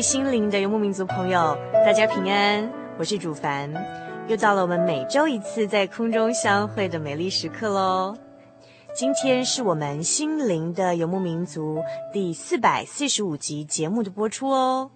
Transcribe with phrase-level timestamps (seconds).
[0.00, 2.70] 心灵的游牧民族朋友，大家平安。
[2.98, 3.70] 我是主凡，
[4.28, 8.16] 又到了我们每周一次在空中相会的美丽时刻喽。
[8.94, 14.90] 今天是我们心灵的游牧民族第四百四十五集节目的播出哦。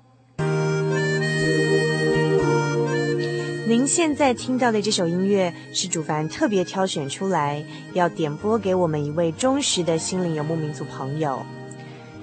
[3.67, 11.43] 您现在听到的这首音乐是主凡特别挑选出来，要点播给我们一位忠实的心灵游牧民族朋友。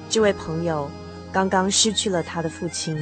[0.10, 0.90] 这位朋友
[1.32, 2.98] 刚刚失去了他的父亲。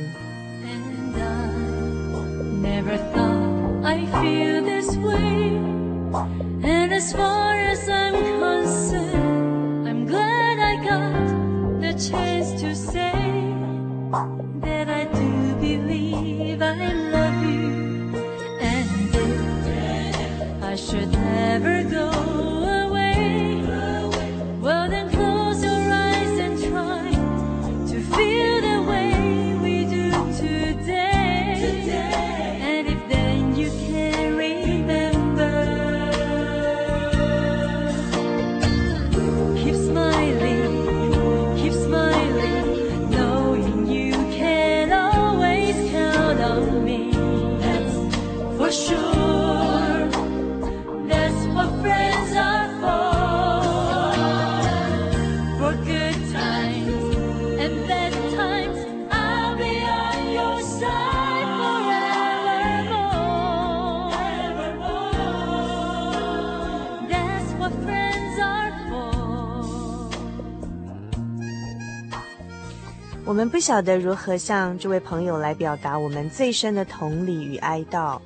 [73.39, 78.19] 我们不晓得如何向这位朋友来表达我们最深的同理与哀悼，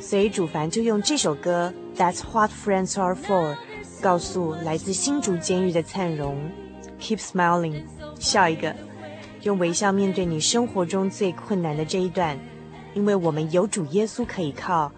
[0.00, 3.54] 所以主凡就用这首歌《That's What Friends Are For》
[4.02, 6.50] 告诉来自新竹监狱的灿荣。
[7.00, 7.84] ：Keep smiling，
[8.18, 8.74] 笑一个，
[9.42, 12.36] 用微笑面对你生活中最困难的这一段，
[12.94, 14.90] 因为我们有主耶稣可以靠，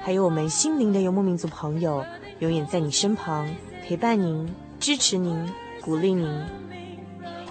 [0.00, 2.04] 还有我们心灵的游牧民族朋友
[2.40, 3.48] 永远在你身旁
[3.86, 5.48] 陪伴您、支持您、
[5.80, 6.28] 鼓励您，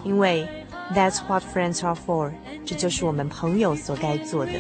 [0.04, 0.46] 因为。
[0.92, 2.32] That's what friends are for。
[2.66, 4.52] 这就是我们朋友所该做的。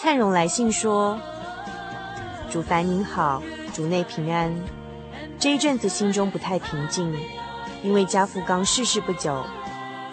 [0.00, 1.18] 灿荣来信说
[2.50, 3.42] ：“主凡您好，
[3.72, 4.54] 主内平安。
[5.38, 7.12] 这一阵子心中不太平静。”
[7.84, 9.44] 因为家父刚逝世不久，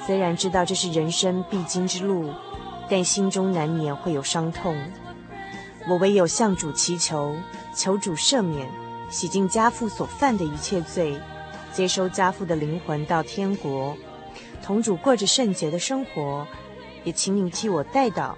[0.05, 2.29] 虽然知道这是人生必经之路，
[2.89, 4.75] 但心中难免会有伤痛。
[5.87, 7.33] 我唯有向主祈求，
[7.73, 8.69] 求主赦免，
[9.09, 11.17] 洗净家父所犯的一切罪，
[11.71, 13.95] 接收家父的灵魂到天国，
[14.61, 16.45] 同主过着圣洁的生活。
[17.05, 18.33] 也请你替我代祷。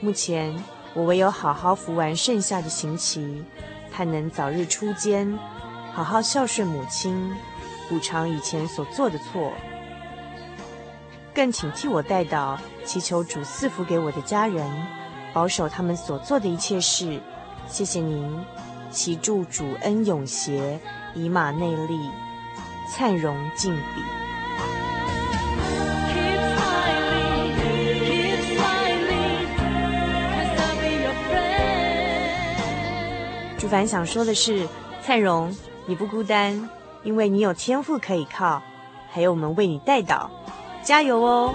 [0.00, 0.54] 目前
[0.92, 3.42] 我唯有好好服完剩下的刑期，
[3.90, 5.38] 盼能早日出监，
[5.94, 7.34] 好好孝顺母亲。
[7.88, 9.52] 补偿以前所做的错，
[11.32, 14.68] 更请替我代祷，祈求主赐福给我的家人，
[15.32, 17.20] 保守他们所做的一切事。
[17.68, 18.44] 谢谢您，
[18.90, 20.80] 祈祝主恩永协，
[21.14, 22.10] 以马内利，
[22.90, 24.02] 灿荣敬笔。
[33.58, 34.66] 主凡想说的是，
[35.02, 35.54] 灿荣。
[35.88, 36.68] 你不孤单，
[37.06, 38.60] 因为你有天赋可以靠，
[39.12, 40.26] 还有我们为你代祷，
[40.82, 41.54] 加油哦！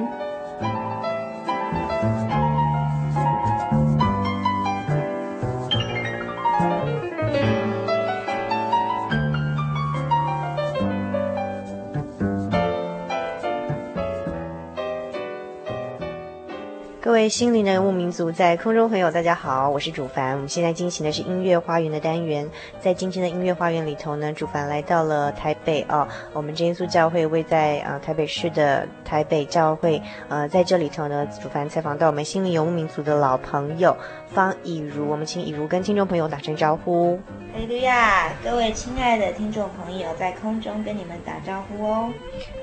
[17.21, 20.33] 位心灵的游牧民族，在空中朋友，大家好，我是主凡。
[20.33, 33.95] 我们现在进行的是音乐花园的单元，在今天的音乐花园里头呢，主凡来到了台北哦，我们真耶稣教会位在啊、呃、台北市的台北教会，呃，在这里头呢，主凡采访到我们心灵游牧民族的老朋友
[34.33, 37.19] 方以如，我们请以如跟听众朋友打声招呼。
[37.55, 42.09] 哎呀，各位亲爱的听众朋友，在空中跟你们打招呼哦。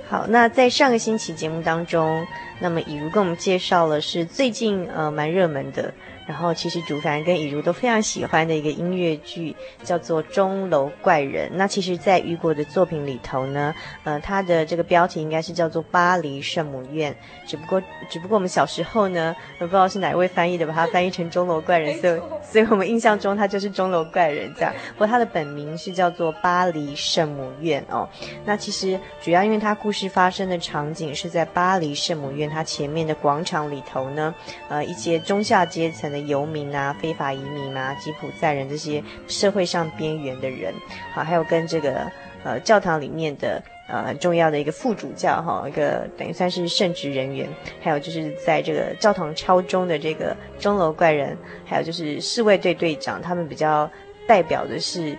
[0.09, 2.27] 好，那在上个星期节目当中，
[2.61, 5.93] 那么以如跟我们介绍了是最近呃蛮热门的。
[6.29, 11.49] 然后，其实主凡跟以如都非常喜欢的一个音乐剧，叫做《钟楼怪人》。
[11.55, 17.11] 那其实，在雨果的作品里头呢，呃，他的这个标题应该是叫做《巴黎圣母院》。
[17.47, 24.75] 只不过，只不过我们小时候呢，不知道是哪一位翻译的，把它翻译成《钟楼怪人》，所以，所以我们印象中他就是钟楼怪人这样。
[24.93, 28.07] 不过他的本名是叫做《巴黎圣母院》哦。
[28.45, 34.35] 那其实主要因为他故事发生的场景是在巴黎圣母院，它前面的广场里头呢，
[34.69, 36.18] 呃，一些中下阶层的。
[36.21, 40.73] 游民啊，非法移民啊，吉普赛人这些社会上边缘的人，
[41.15, 42.11] 好，还有跟这个
[42.45, 47.49] 呃教堂里面的呃很重要的一个副主教哈，一个等于算是圣职人员，
[47.81, 53.91] 还有就是在这个教堂敲钟的这个钟楼怪人，还有就是侍卫队队长，他们比较
[54.27, 55.17] 代表的是。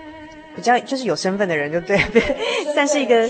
[0.56, 1.98] 比较就是有身份的人就对，
[2.74, 3.28] 算是一个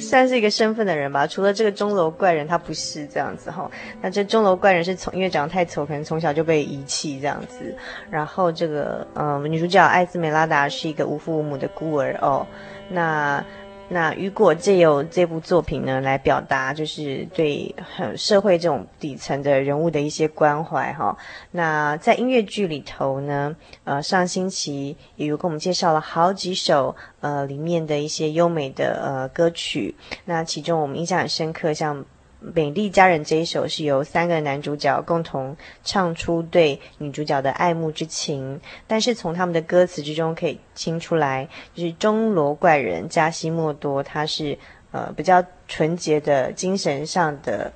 [0.00, 1.26] 算是一个身份的人吧。
[1.26, 3.70] 除了这个钟楼怪人，他不是这样子哈。
[4.00, 7.74] 那这钟楼怪人是从因为长得太丑，可能从小就被遗弃这样子。
[8.10, 12.46] 然后这个嗯，女主角艾斯梅拉达是一个无父无母的孤儿哦。
[12.88, 13.44] 那。
[13.88, 21.16] 那雨果借由这部作品呢，来表达就是对很社会这种底层的人物的一些关怀哈。
[21.52, 29.94] 那在音乐剧里头呢，呃，上星期也有跟我们介绍了好几首呃里面的一些优美的呃歌曲。
[30.24, 32.04] 那其中我们印象很深刻，像。
[32.38, 44.56] 美丽佳人这一首是由三个男主角共同唱出对女主角的爱慕之情，但是从他们的歌词之中可以听出来，就是钟楼怪人加西莫多，他是
[44.92, 47.72] 呃比较纯洁的精神上的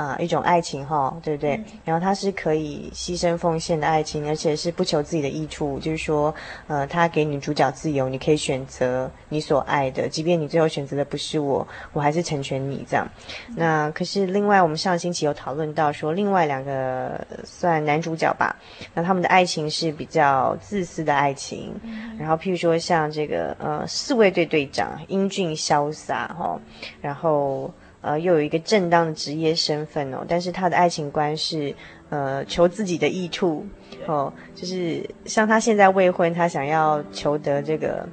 [0.00, 1.56] 啊、呃、一种爱情哈，对不对？
[1.56, 6.34] 嗯、然后它是可以牺牲奉献的爱情，而且是不求自己的益处，就是说，
[6.68, 13.06] 呃，他给女主角自由，你可以选择你所爱的，即便你最后选择的不是我，我还是成全你这样。
[13.48, 18.56] 嗯、那可是另外，我们上星期有讨论到说，另外两个算男主角吧，
[18.94, 21.74] 那他们的爱情是比较自私的爱情。
[21.82, 26.58] 嗯、然后譬如说像这个呃四卫队队长英俊潇洒哈，
[27.02, 27.70] 然后。
[28.02, 31.74] 呃，又有一个正当的职业身份哦，但是他的爱情观是，
[32.08, 33.66] 呃，求自己的意图
[34.06, 38.08] 哦，就是像他现在未婚，他想要求得这个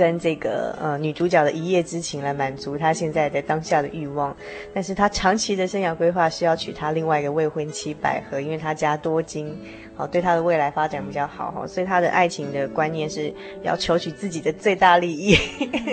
[0.00, 4.34] 跟这个呃女主角的一夜之情来满足他现在的当下的欲望，
[4.72, 9.54] 但是他长期的生涯规划是要娶他另外一个未婚妻百合，因为他家多金。
[9.98, 13.30] 哦，对他的未来发展比较好哈，所以他的爱情的观念是
[13.62, 15.36] 要求取自己的最大利益。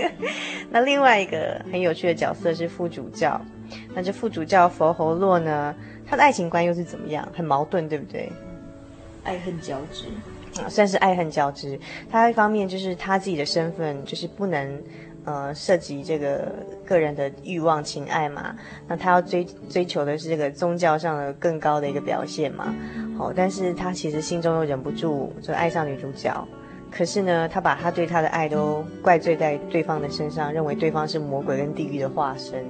[0.72, 3.42] 那另外一个很有趣的角色是副主教，
[3.94, 5.76] 那这副主教佛侯洛呢，
[6.08, 7.28] 他的爱情观又是怎么样？
[7.36, 8.32] 很矛盾，对不对？
[9.26, 10.06] 爱恨交织
[10.70, 11.80] 算是爱恨交织。
[12.10, 14.82] 他一方面就是他自己的身份就是不能。
[15.28, 16.50] 呃，涉及这个
[16.86, 18.56] 个人的欲望情爱嘛，
[18.88, 22.74] 那他要追追求的是这个宗教上的更高的一个表现嘛。
[23.18, 26.48] 好、但是他其实心中又忍不住就爱上女主角，
[26.90, 32.64] 可是呢，他把他对她的爱都怪罪在对方的身上，认为对方是魔鬼跟地狱的化身，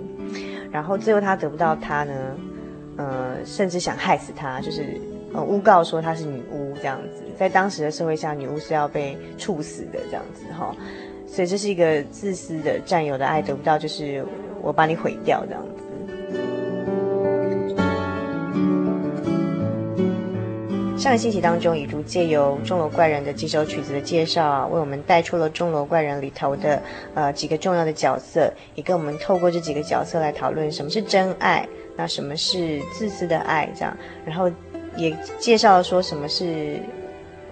[0.71, 2.13] 然后最后他得不到她呢，
[2.97, 4.99] 呃，甚至想害死她，就是
[5.33, 10.75] 呃诬告说她是女巫这样子，在当时的社会下，女巫是要被处死的这样子哈。
[11.27, 14.25] 所以这是一个自私的占有的爱，得不到就是
[14.61, 15.83] 我把你毁掉这样子。
[20.97, 26.81] 上个星期当中，以如借由钟楼怪人的几首曲子的介绍啊，为我们带出了钟楼怪人里头的
[27.13, 34.49] 呃几个重要的角色，也跟我们透过这几个角色来讨论什么是真爱，那什么是自私的爱这样，然后
[34.97, 36.79] 也介绍说什么是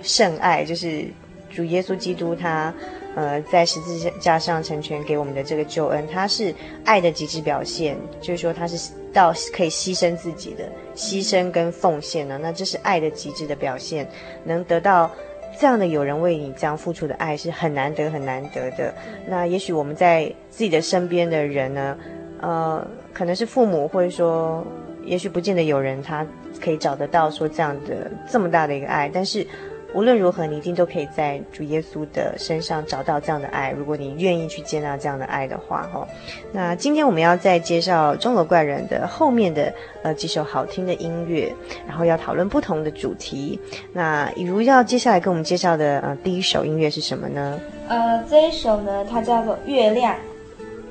[0.01, 1.05] 圣爱，就是
[1.49, 2.73] 主耶稣基督他。
[3.17, 10.65] 呃，在十字架上成全给我们的这个救恩，它是爱的极致表现，就是说他是到可以牺牲自己的
[10.97, 12.37] 牺牲跟奉献呢。
[12.37, 14.05] 那这是爱的极致的表现，
[14.43, 15.09] 能得到
[15.57, 18.93] 这样的有人为你这样付出的爱是很难得很难得的。
[19.25, 21.97] 那也许我们在自己的身边的人呢，
[22.41, 24.61] 呃，可能是父母，或者说
[25.05, 26.25] 也许不见得有人他
[26.59, 29.45] 可以找得到说这样的这么大的一个爱，但是。
[29.93, 33.71] 无论如何，你一定都可以在主耶稣的身上找到这样的爱。
[33.71, 36.05] 如果你愿意去接纳这样的爱的话，哈。
[36.51, 41.49] 那今天我们要再介绍钟楼怪人的后面的呃几首好听的音乐，
[41.87, 43.57] 然后要讨论不同的主题。
[43.93, 47.57] 那以如要接下来跟我们介绍的呃第一首音乐是什么呢？
[47.87, 50.13] 呃，这一首呢，它叫做《月亮》。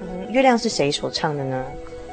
[0.00, 1.62] 嗯，月亮是谁所唱的呢？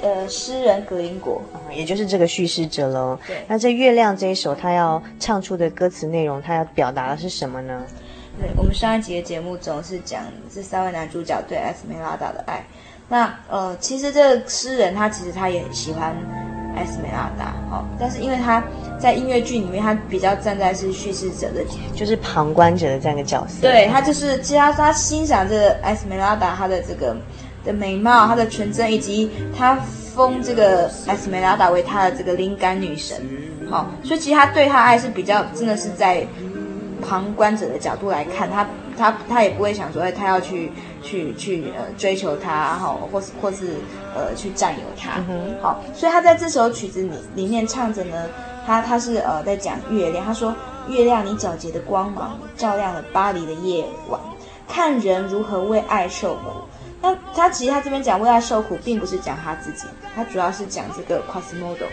[0.01, 3.17] 呃，诗人格林果，嗯，也就是这个叙事者喽。
[3.27, 7.84] 对，那这月亮这一首，他要唱出的歌词内容，他要表达的是什么呢？
[8.39, 12.65] 对，我们上一集的节目总是讲这三位男主角对艾斯梅拉达的爱。
[13.08, 16.15] 那呃，其实这个诗人他其实他也很喜欢
[16.75, 18.63] 艾斯梅拉达，哦，但是因为他
[18.98, 23.62] 在音乐剧里面，他比较站在是叙事者的，就是旁观者的这样一个角色。
[23.62, 27.15] 对，他就是，其实他他欣赏这个艾斯梅拉达他的这个。
[27.63, 29.75] 的美貌，她的纯真，以及她
[30.13, 33.17] 封这个艾斯梅拉达为她的这个灵感女神，
[33.69, 36.25] 好，所以其实他对她爱是比较真的是在
[37.01, 43.69] 旁观者的角度来看，他他他也不会想说，哎，他要去去去呃追求她，好，或是或是
[44.15, 45.11] 呃去占有她，
[45.61, 48.27] 好，所以他在这首曲子里里面唱着呢，
[48.67, 50.53] 他他是呃在讲月亮，他说
[50.87, 54.19] 月亮你皎洁的光芒照亮了巴黎的夜晚，
[54.67, 56.51] 看人如何为爱受苦。
[57.01, 61.88] 那他其实他这边讲为爱受苦，并不是讲他自己，他主要是讲这个 Quasimodo，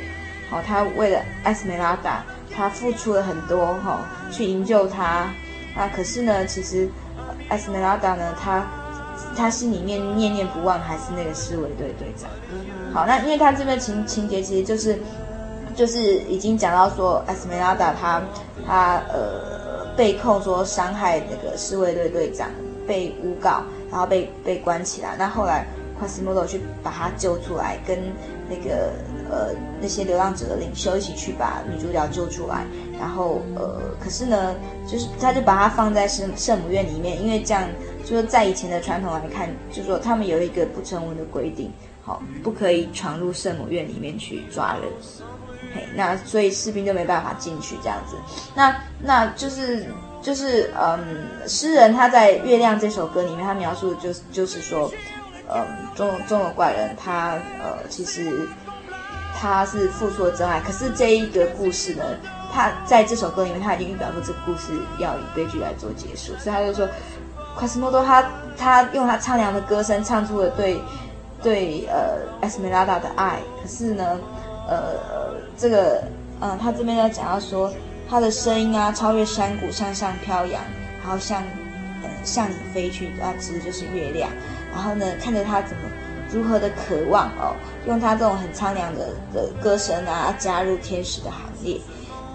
[0.50, 2.22] 好，他为了艾斯梅拉达，
[2.54, 4.00] 他付出了很多哈，
[4.30, 5.32] 去营救他，
[5.74, 6.88] 啊，可是呢，其实
[7.48, 8.66] 艾斯梅拉达呢，他
[9.34, 12.28] 他心里面念念不忘还是那个侍卫队队长，
[12.92, 14.98] 好，那因为他这边情情节其实就是
[15.74, 18.20] 就是已经讲到说艾斯梅拉达他
[18.66, 22.50] 他呃被控说伤害那个侍卫队队长，
[22.86, 23.62] 被诬告。
[23.90, 25.66] 然后被被关起来，那后来
[25.98, 27.98] 夸西莫多去把他救出来，跟
[28.48, 28.92] 那个
[29.30, 32.64] 呃那些流浪者的领袖一起去把女主角救出来。
[33.00, 34.54] 然后呃，可是呢，
[34.86, 37.68] 就是他就把他放在圣圣母院里面，因为这样
[38.04, 44.82] 就是在以前的传统来看，就说他们有一个不成文的规定，好，不可以闯入圣母院里面去抓人。
[45.74, 48.16] 嘿，那所以士兵就没办法进去这样子。
[48.54, 49.86] 那那就是。
[50.28, 50.98] 就是嗯，
[51.48, 54.90] 诗人他在《月亮》这首歌里面，他描述的就是就是说，
[55.48, 58.46] 嗯，钟钟楼怪人他呃，其实
[59.34, 60.60] 他是付出了真爱。
[60.60, 62.04] 可是这一个故事呢，
[62.52, 66.86] 他在这首歌里面他已经预表出这个故事要以悲剧来做结束，所以他就说
[67.58, 70.78] 卡斯莫多他他用他苍凉的歌声唱出了对
[71.42, 73.38] 对呃艾斯梅拉达的爱。
[73.62, 74.20] 可是呢，
[74.68, 74.76] 呃
[75.56, 76.04] 这个
[76.40, 77.72] 嗯、他这边要讲到说
[78.08, 80.62] 他的声音啊超越山谷向上飘扬，
[81.02, 81.42] 然后向
[82.02, 84.30] 呃向你飞去，啊其实就是月亮。
[84.72, 85.82] 然后呢，看着他怎么
[86.30, 87.54] 如何的渴望哦，
[87.86, 91.80] 用他这种很苍凉的的歌声啊，加入天使的行列。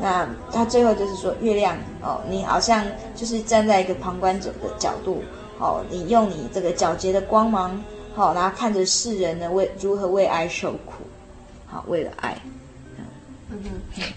[0.01, 2.83] 那他最后就是说，月亮哦，你好像
[3.15, 5.23] 就是站在一个旁观者的角度
[5.59, 7.79] 哦，你用你这个皎洁的光芒，
[8.15, 11.03] 好、哦，然后看着世人呢为如何为爱受苦，
[11.67, 12.35] 好、为了爱。
[13.63, 13.69] 嗯，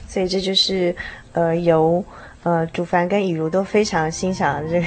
[0.09, 0.95] 所以这就是
[1.33, 2.05] 呃由。
[2.43, 4.87] 呃，主凡跟以如都非常欣赏这个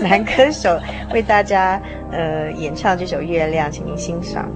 [0.00, 0.78] 男歌手
[1.12, 1.82] 为大家
[2.12, 4.48] 呃演唱这首《月亮》，请您欣赏。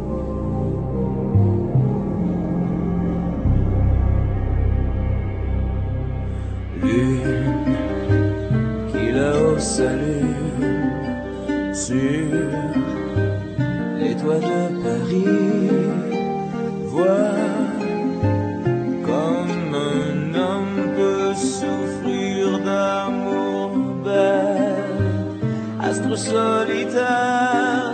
[26.18, 27.87] solita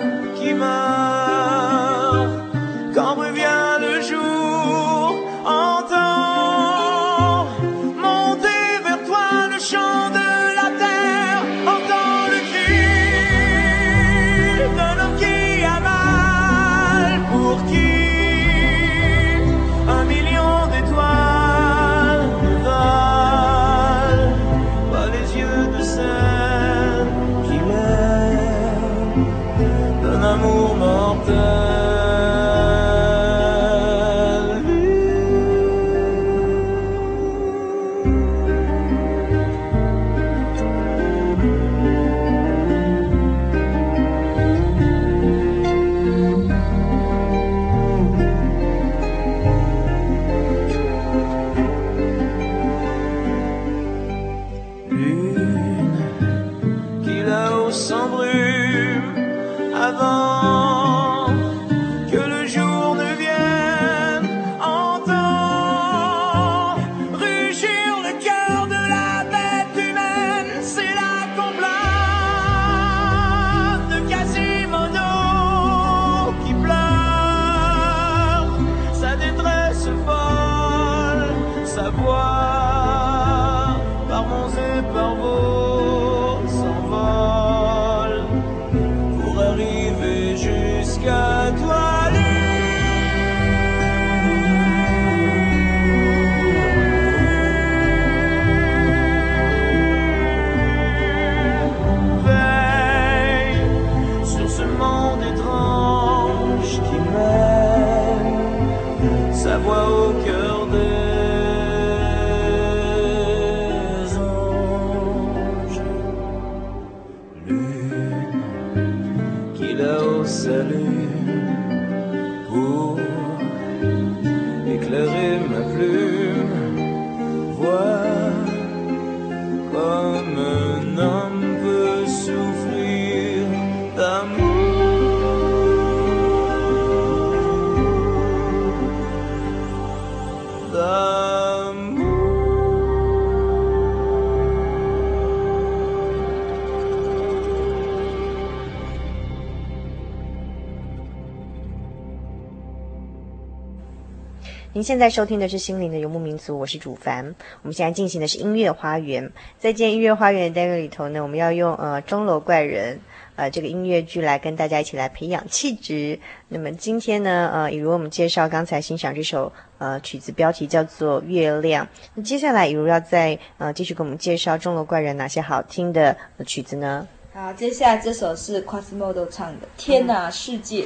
[154.75, 157.25] 您现在收听的是《心灵的游牧民族》，我是主凡。
[157.63, 159.31] 我们现在进行的是音乐花园。
[159.57, 162.99] 在今天音乐花园的单元里头呢，我们要用呃钟楼怪人
[163.37, 166.19] 呃这个音乐剧来跟大家一起来培养气质。
[166.49, 171.87] 那么今天呢，呃，以如我们介绍刚才欣赏这首呃曲子，标题叫做《月亮》。
[172.17, 177.07] 那接下来以如要再呃继续给我们介绍钟楼怪人哪些好听的、曲子呢？
[177.33, 180.83] 好，接下来这首是 Quasimodo 唱的《天哪，世界》。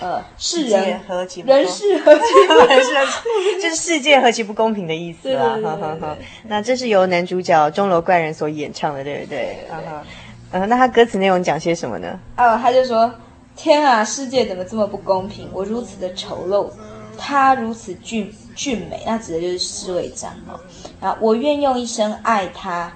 [0.00, 5.58] 呃，世人何其人世何其 人世，就是世界何其不公平的意思啦。
[5.62, 6.16] 哈哈哈。
[6.48, 9.58] 那这是由男主角钟楼怪人所演唱的，对不对？
[9.70, 10.02] 啊哈。
[10.52, 12.18] 呃，那他歌词内容讲些什么呢？
[12.36, 13.12] 哦，他就说
[13.54, 15.48] ：“天啊，世界怎么这么不公平？
[15.52, 16.70] 我如此的丑陋，
[17.18, 20.58] 他如此俊俊美，那指的就是侍卫长哦。
[21.00, 22.90] 然后我愿用一生爱他，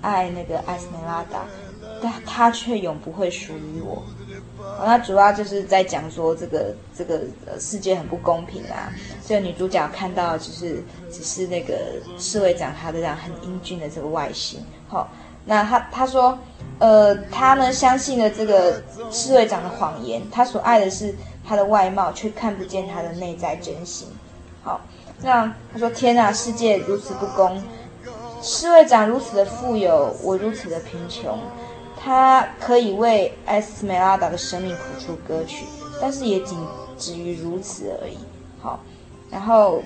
[0.00, 1.44] 爱那个艾斯梅拉达，
[2.02, 4.02] 但他却永不会属于我。”
[4.78, 7.20] 那主要就是在讲说这个这个
[7.58, 8.92] 世界很不公平啊。
[9.26, 11.74] 这个女主角看到就是只是那个
[12.18, 14.60] 侍卫长他的这样很英俊的这个外形。
[14.86, 15.08] 好，
[15.44, 16.38] 那他他说，
[16.78, 24.08] 呃，他呢相信了这个侍卫长的谎言，他所爱的是他的外貌，却看不见他的内在真心。
[24.62, 24.80] 好，
[25.20, 27.62] 这样他说天哪，世界如此不公，
[28.42, 31.38] 侍卫长如此的富有，我如此的贫穷。
[32.06, 35.64] 他可以为艾斯梅拉达的生命谱出歌曲，
[36.00, 36.56] 但是也仅
[36.96, 38.16] 止于如此而已。
[38.60, 38.78] 好，
[39.28, 39.82] 然后，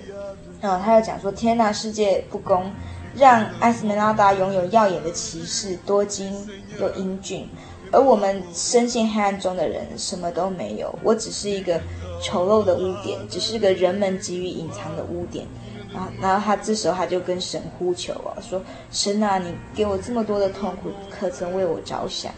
[0.60, 2.70] 嗯，他又讲说：天呐，世界不公，
[3.16, 6.30] 让艾斯梅拉达拥有耀眼的骑士，多金
[6.78, 7.48] 又英俊，
[7.90, 10.94] 而我们深陷黑暗中的人什么都没有。
[11.02, 11.80] 我只是一个
[12.22, 15.46] 丑陋的污点，只是个人们急于隐藏的污点。
[15.92, 22.32] 然后，然后他这时候他就跟神呼求啊，说：“神啊，你给我这么多的痛苦，可曾为我着想？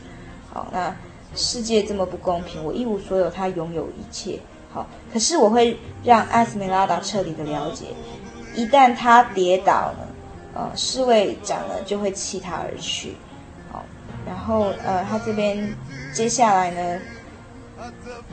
[0.51, 0.95] 好，那
[1.35, 4.38] 世界这么不公平，我一无所有，他拥有一切。
[4.73, 7.87] 好，可是我会让艾斯梅拉达彻底的了解，
[8.55, 10.09] 一旦他跌倒了，
[10.55, 13.15] 呃，侍卫长呢就会弃他而去。
[13.71, 13.85] 好，
[14.27, 15.75] 然后呃，他这边
[16.15, 17.01] 接下来呢。”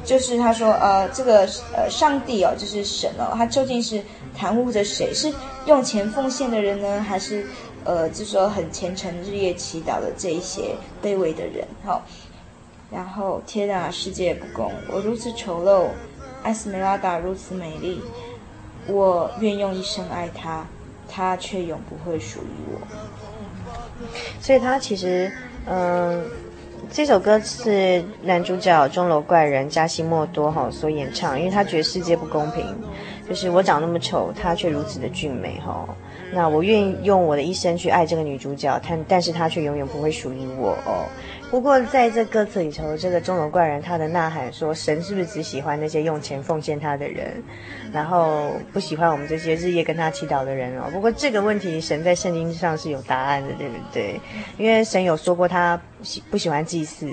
[0.04, 4.02] 就是他说，呃，这个呃，上帝哦，就是神哦，他究竟是
[4.38, 5.14] 袒护着谁？
[5.14, 5.32] 是
[5.66, 7.46] 用钱奉献的人呢，还是
[7.84, 11.68] 呃，就是说很虔诚日夜祈祷的这一些卑微的人？
[11.84, 12.04] 好、
[12.92, 15.88] 然后天啊，世界不公，我如此丑陋，
[16.44, 18.02] 艾斯梅拉达如此美丽，
[18.88, 20.66] 我愿用一生爱她，
[21.08, 22.80] 她却永不会属于我。
[24.42, 25.32] 所以，他其实，
[25.66, 26.24] 嗯、
[26.92, 32.66] 这首歌是男主角钟楼怪人加西莫多哈所演唱，因为他觉得世界不公平，
[33.28, 35.88] 就是我长那么丑，他却如此的俊美哈。
[36.34, 41.06] 那我愿意用我的一生去爱这个女主角，但但是她却永远不会属于我哦。
[41.50, 47.44] 不过在这歌词里头，这个钟楼怪人他的呐喊说：神是不是只喜欢那些用钱奉献他的人，
[47.92, 50.86] 然后不喜欢我们这些日夜跟他祈祷的人哦？
[50.92, 54.22] 不过这个问题，神在圣经上是有答案的，对不对？
[54.60, 57.12] 因为神有说过，他喜不喜欢祭祀，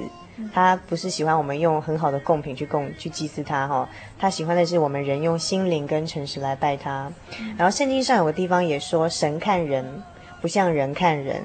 [0.52, 7.10] 他不是喜欢我们用很好的贡品去供去祭祀他哈，他喜欢的是我们人用心灵跟诚实来拜他。
[7.56, 10.02] 然后圣经上有个地方也说，神看人
[10.42, 11.42] 不像人看人，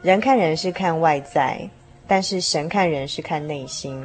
[0.00, 1.68] 人看人是看外在。
[2.08, 4.02] 但是神看人是看内心。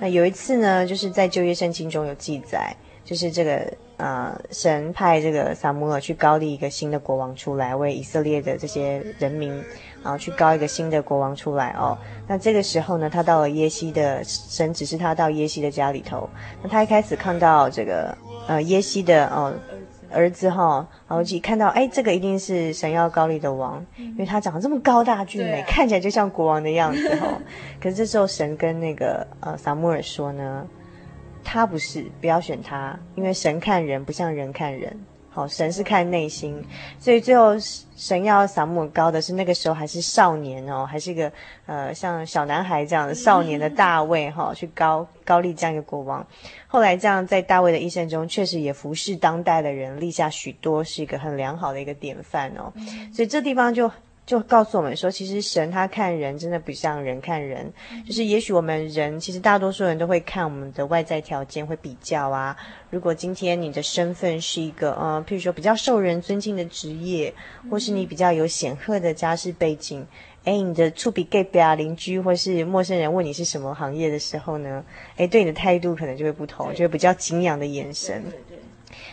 [0.00, 9.52] 那有一次呢，就是在旧约圣经中有记载，就是这个呃，神派这个撒母耳去高立一个新的国王出来，为以色列的这些人民，
[10.02, 11.96] 然后去高一个新的国王出来哦。
[12.26, 16.28] 那这个时候呢，他到了耶西的，神指示他到耶西的家里头。
[16.62, 18.16] 那他一开始看到这个
[18.48, 19.54] 呃耶西的哦。
[20.10, 27.26] 儿子哈，然后一看到，哎，这个一定是神要高丽的王，因为他长得这么高大俊美，啊、看起来就像国王的样子哈。
[27.80, 30.66] 可是这时候神跟那个呃撒母耳说呢，
[31.44, 34.98] 他不是，不要选他，因为神看人不像人看人。
[35.36, 36.64] 好，神是看内心，
[36.98, 37.54] 所以最后
[37.94, 41.30] 神要撒母高的是那个时候还是少年哦，还是一个
[41.66, 46.26] 呃像小男孩这样的少年的大卫哈、哦，去高高丽这样一个国王。
[46.66, 52.72] 后来这样在大卫的一生中，确实也服侍当代的人，立下许多是一个很良好的一个典范哦。
[53.12, 53.92] 所以这地方就。
[54.26, 57.72] 就告诉我们说，其实神他看人真的不像人看人，
[58.04, 62.56] 就是也许我们人其实大多数人都会看我们的外在条件，会比较啊。
[62.90, 67.32] 如果今天你的身份是一个呃，譬如说比较受人尊敬的职业，
[67.70, 70.04] 或是你比较有显赫的家世背景，
[70.42, 74.84] 诶，你的厝边隔壁啊邻居或是陌生人问你是什么行业的时候呢，
[75.18, 78.24] 诶，对你的态度可能就会不同，就会比较敬仰的眼神。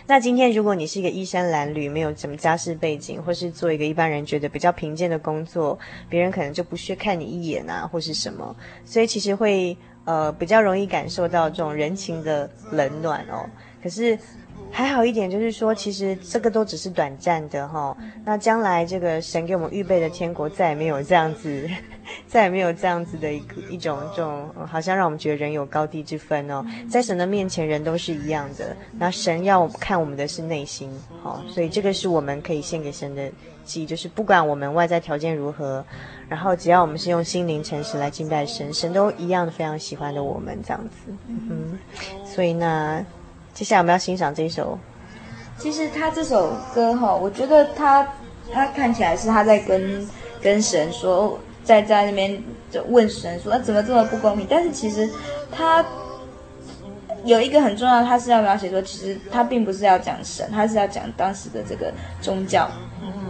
[0.05, 5.77] 那今天，如果你是一个衣衫褴褛，没有什么家世背景，或是做一个一般人觉得比较贫贱的工作，
[6.09, 13.49] 别人可能就不屑看你一眼啊，或是什么，所以其实会呃比较容易感受到这种人情的冷暖哦。
[13.81, 14.17] 可是。
[14.71, 21.69] 还好一点，就是说，其实这个都只是短暂的哈、那将来这个神给我们预备的天国，再也没有这样子，
[22.27, 26.65] 再也没有这样子的一个一种这种，好像让我们觉得人有高低之分哦。
[26.89, 28.75] 在神的面前，人都是一样的。
[28.97, 30.89] 那神要看我们的是内心，
[31.21, 33.31] 好、哦，所以这个是我们可以献给神的
[33.65, 35.83] 祭，就是不管我们外在条件如何，
[36.27, 41.13] 然后只要我们是用心灵诚实来敬拜神，神都一样的非常喜欢的我们这样子。
[41.27, 41.77] 嗯，
[42.25, 43.05] 所以呢。
[43.53, 44.75] 接下来我们要欣赏这一首。
[45.59, 48.03] 其实他这首歌哈，我觉得他
[48.51, 50.09] 他看起来是他在跟
[50.41, 54.45] 跟神说，在在那边就问神说，那、啊、怎么这么不公平？
[54.49, 55.09] 但是其实
[55.51, 55.83] 他
[57.25, 62.69] 有一个很重要，他是要描写说，其实他并不是要讲神，他是要讲当时的这个宗教，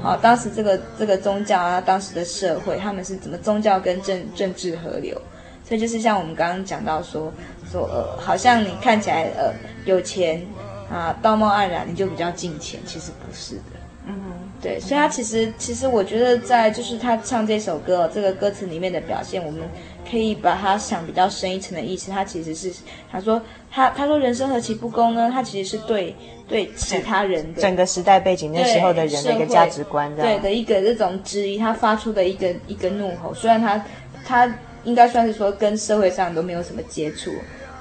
[0.02, 5.22] 好，当时这个这个宗教啊，当时的社会，他们是怎么宗教跟政政治合流。
[5.66, 7.32] 所以就是像我们刚刚讲到说
[7.72, 9.54] 说呃，好像你看起来呃
[9.86, 10.46] 有钱
[10.92, 13.80] 啊，道貌岸然，你就比较敬虔，其实不是的。
[14.06, 14.16] 嗯，
[14.64, 19.62] 对，所以他其实其实我觉得在就是他唱这首歌这个歌词里面的表现，我们
[20.10, 22.10] 可以把它想比较深一层的意思。
[22.10, 22.72] 他其实是
[23.12, 25.30] 他说他他说人生何其不公呢？
[25.30, 26.16] 他其实是对
[26.48, 33.34] 对其他人的整个时代背景那时候的人的一个价值观，对的一个这种质疑，他发出的一个一个怒吼。
[33.34, 33.86] 虽然他
[34.26, 37.32] 他应该算是说跟社会上都没有什么接触。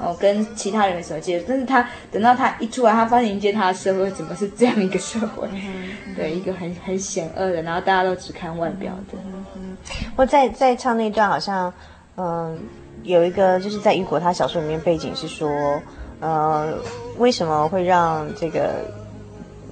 [0.03, 5.47] 哦，跟其他人没什么接触，但是他等到他一出来，他发现迎接他的社会怎么是这样一个社会？
[5.53, 9.19] 嗯、对，一个很很险恶的，然后大家都只看外表的。
[10.17, 11.73] 我在在唱那段，好像
[12.17, 12.59] 嗯
[13.05, 15.49] 有一个就是在雨果他小说里面背景是说，
[16.21, 16.75] 呃，
[17.19, 19.02] 为什么会让这个。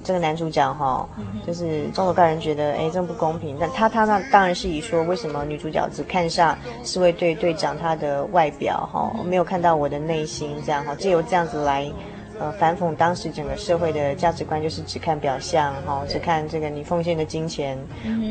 [0.03, 1.07] 这个男主角哈，
[1.45, 3.57] 就是中国个人觉得哎，这不公平。
[3.59, 11.91] 但他他那当然是以说，为什么女主角只看上侍卫队队长他的外表哈，没有看到我的内心这样哈，借由这样子来
[12.39, 17.77] 呃反讽当时整个社会的价值观，就是只看表象哈，只看这个你奉献的金钱，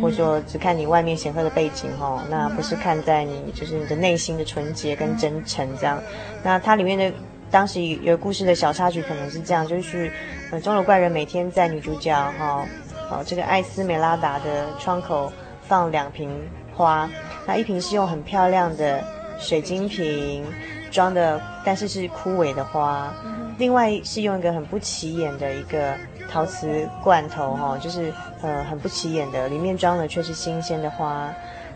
[0.02, 6.02] 或者说只看你外面显赫的背景哈，那不是看在你就是你的内心的纯洁跟真诚这样。
[6.42, 7.12] 那它里面的。
[7.50, 10.10] 当时有故事的小插曲可能是这样，就是，
[10.52, 12.64] 呃，钟楼怪人每天在女主角哈，
[13.10, 15.32] 哦，这个艾斯梅拉达的窗口
[15.62, 16.30] 放两瓶
[16.72, 17.10] 花，
[17.46, 19.02] 那一瓶是用很漂亮的
[19.40, 20.44] 水晶瓶
[20.92, 23.12] 装的，但是是枯萎的花，
[23.58, 25.94] 另外是用一个很不起眼的一个
[26.30, 31.28] 陶瓷罐头哈，就是呃很不起眼的，里面装的却是新鲜的花，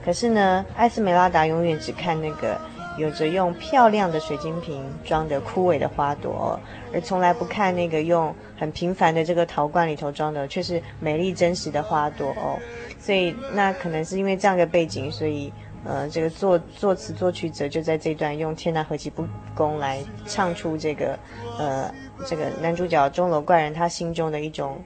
[0.05, 2.57] 可是呢，艾斯梅拉达永远只看那个。
[2.96, 6.59] 有着用漂亮的水晶瓶装的枯萎的花朵，
[6.92, 12.59] 而从来不看那个用很平凡的这个陶罐里头装的却是美丽真实的花朵哦。
[12.98, 15.52] 所以那可能是因为这样的背景，所以
[15.85, 21.18] 呃，这个作作词作曲者就在这段用“天哪，何其不公”来唱出这个
[21.59, 21.92] 呃，
[22.26, 24.78] 这个男主角钟楼怪人他心中的一种。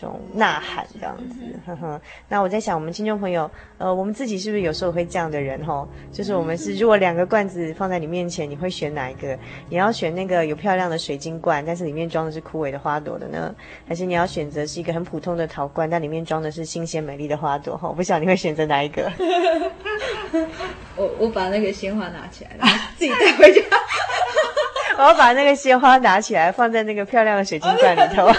[0.00, 1.34] 这种呐喊这样子，
[1.66, 2.00] 呵呵。
[2.26, 5.86] 那我在想，我们听众朋友，呃，我们自己是不是有时候会这样的人吼？
[6.10, 9.38] 就是我们是，如果两个罐子放在你面前，你会选哪一个？
[9.68, 13.54] 你要选那个有漂亮的水晶罐，但是里面装的是枯萎的花朵的呢？
[13.86, 17.76] 还是你要选择是一个很普通的陶罐，但里面装的是新鲜美丽的花朵？
[17.76, 19.12] 哈，我不晓得你会选择哪一个？
[20.96, 23.60] 我我把那个鲜花拿起来，然后 自己带回家。
[24.96, 28.30] 我要把那个鲜花拿起来，放在那个漂亮的水晶罐里头。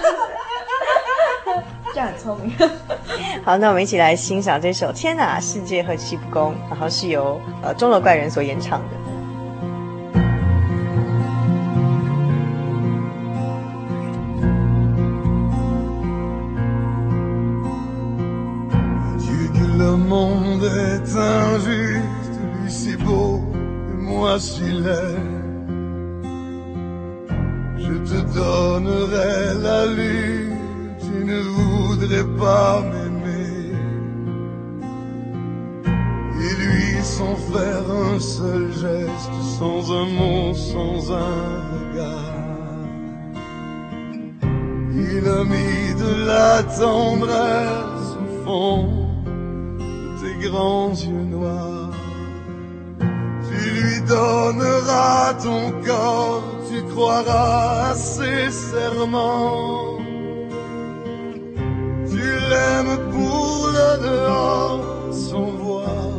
[1.94, 2.52] 这样很聪明。
[3.44, 8.96] 好，那我们一起来欣赏这首《天哪，世界何其不公》，然后是由呃钟楼怪人所演唱的。
[31.12, 33.74] tu ne voudrais pas m'aimer.
[36.44, 42.32] Et lui, sans faire un seul geste, sans un mot, sans un regard,
[44.94, 48.88] il a mis de la tendresse au fond
[49.78, 51.92] de tes grands yeux noirs.
[53.48, 60.01] Tu lui donneras ton corps, tu croiras à ses serments.
[64.02, 66.12] dehors sans voir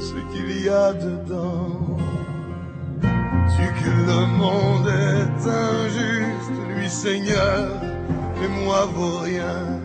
[0.00, 1.96] ce qu'il y a dedans.
[3.54, 7.68] Tu que le monde est injuste, lui Seigneur,
[8.42, 9.80] et moi vaut rien.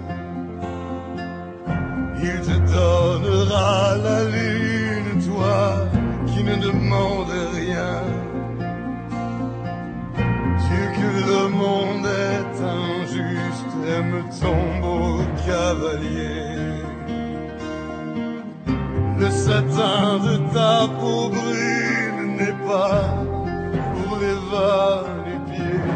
[2.27, 5.87] Il te donnera la lune, toi
[6.27, 7.95] qui ne demande rien.
[10.65, 16.34] Tu que le monde est injuste, aime ton beau cavalier.
[19.75, 23.01] teint de ta peau brune n'est pas
[23.95, 25.91] pour les pieds.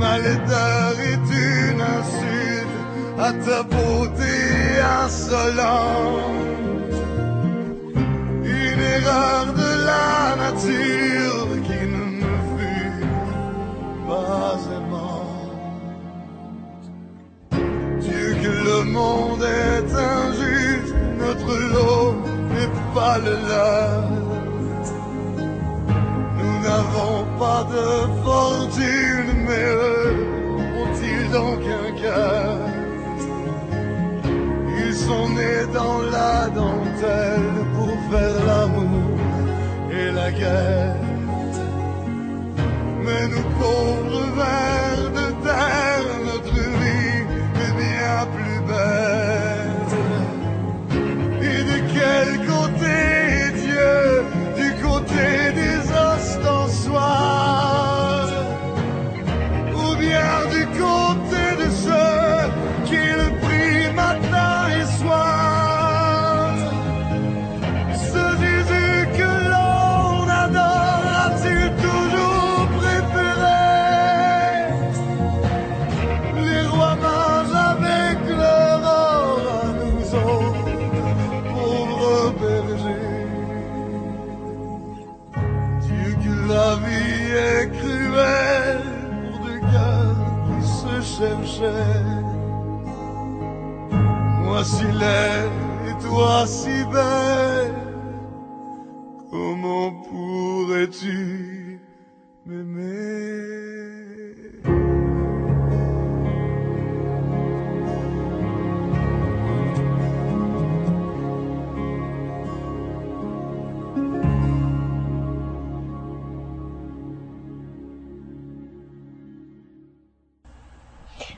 [0.00, 2.78] Ma laideur est une insulte
[3.18, 4.36] à ta beauté
[5.02, 6.96] insolente.
[8.44, 10.08] Une erreur de la
[10.44, 13.06] nature qui ne me fut
[14.08, 15.56] pas aimante.
[18.00, 21.95] Dieu que le monde est injuste, notre lot
[22.96, 24.02] le leur.
[26.38, 27.86] Nous n'avons pas de
[28.24, 30.16] fortune, mais eux
[30.80, 32.58] ont-ils donc un cœur?
[34.78, 39.18] Ils sont nés dans la dentelle pour faire l'amour
[39.90, 40.96] et la guerre.
[43.04, 45.85] Mais nous pauvres vers de terre,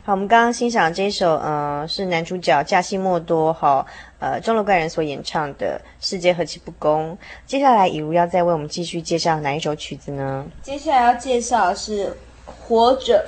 [0.08, 3.84] 好，我们刚刚欣赏这一首，呃，是男主角加西莫多哈，
[4.18, 7.12] 呃，钟楼怪人所演唱的《世界何其不公》。
[7.44, 10.46] 接下来，以如要再为我们继续介绍哪一首曲子呢？
[10.62, 12.06] 接下来要介绍的是
[12.46, 13.22] 《活着》。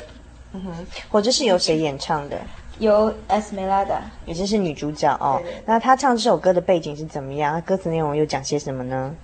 [0.54, 0.72] 嗯哼，
[1.10, 2.40] 《活着》是由谁演唱的？
[2.78, 5.38] 由 Esmeralda，也就是女主角哦。
[5.42, 7.60] 对对，那她唱这首歌的背景是怎么样？
[7.60, 9.14] 歌词内容又讲些什么呢？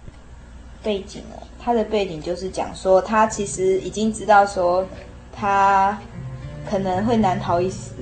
[0.83, 1.37] 背景呢？
[1.59, 4.87] 她的背景就是讲说，她其实已经知道说，
[5.33, 5.99] 她。
[6.69, 7.93] 可能会难逃一死，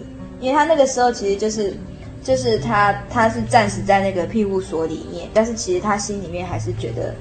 [0.41, 1.77] 因为他那个时候其实就是，
[2.23, 7.15] 就是他他是暂时在那个庇护所里面，但是其实他心里面还是觉得，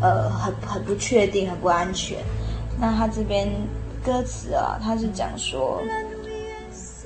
[0.00, 2.18] 呃，很很不确定，很不安全。
[2.80, 3.48] 那他这边
[4.04, 5.80] 歌词啊，他是讲说，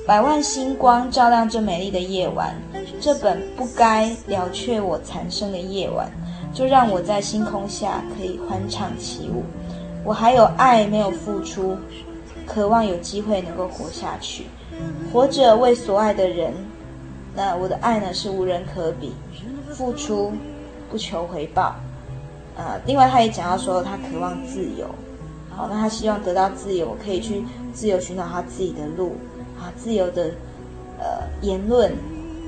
[0.07, 2.55] 百万星光照亮这美丽的夜晚，
[3.01, 6.11] 这本不该了却我残生的夜晚，
[6.55, 9.43] 就让我在星空下可以欢唱起舞。
[10.05, 11.77] 我还有爱没有付出。
[12.47, 14.45] 渴望有机会能够活下去，
[15.13, 16.53] 活着为所爱的人。
[17.35, 19.13] 那我的爱呢，是无人可比，
[19.71, 20.33] 付出
[20.91, 21.75] 不求回报。
[22.57, 24.89] 呃，另外他也讲到说，他渴望自由。
[25.55, 27.43] 好，那他希望得到自由，可以去
[27.75, 29.17] 自由寻找他自己的路，
[29.59, 30.31] 啊，自由的
[30.99, 31.93] 呃言论，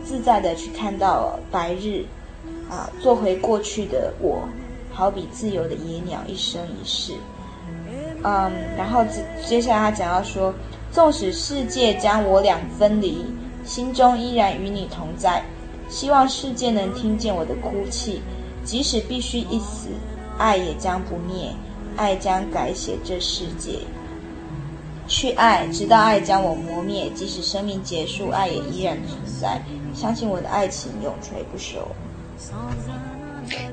[0.05, 2.05] 自在的去看到白日，
[2.71, 4.49] 啊，做回过去的我，
[4.91, 7.13] 好比自由的野鸟，一生一世。
[8.25, 10.53] 嗯，然后接接下来他讲到说，
[10.91, 13.25] 纵使世界将我俩分离，
[13.65, 15.43] 心中依然与你同在。
[15.89, 18.21] 希望世界能听见我的哭泣，
[18.65, 19.89] 即使必须一死，
[20.37, 21.51] 爱也将不灭，
[21.97, 23.79] 爱将改写这世界。
[25.07, 29.63] 去爱，直到爱将我磨灭，即使生命结束，爱也依然存在。
[29.95, 31.79] 相信我的爱情永垂不朽。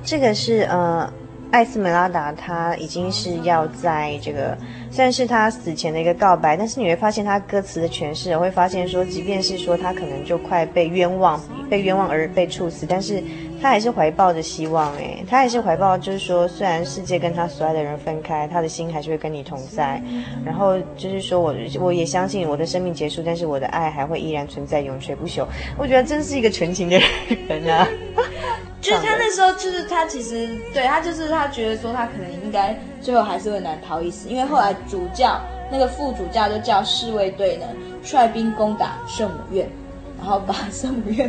[0.04, 1.12] 这个是呃。
[1.56, 4.58] 艾斯梅拉达，他已经是要在这个，
[4.92, 13.24] 虽然是他死前的一个告白，但是你会发现他歌词的诠释，会发现说，即便是说他可能就快被冤枉，被冤枉而被处死，但是
[13.66, 20.00] 他还是怀抱着希望，诶，他还是怀抱，就是说，虽然世界跟他所爱的人分开，他的心还是会跟你同在，
[20.46, 25.48] 然后就是说我我也相信我的生命结束，但是我的爱还会依然存在，永垂不朽。
[25.80, 27.02] 我觉得真是一个纯情的
[27.48, 27.88] 人啊。
[28.82, 37.66] 就是他那时候，就是他其实对他就是他觉得说他可能应该最后还是会难逃一死，因为后来主教那个副主教就叫侍卫队呢
[38.04, 39.68] 率兵攻打圣母院，
[40.20, 41.28] 然后把 圣母院